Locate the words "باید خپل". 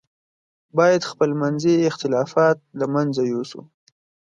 0.77-1.29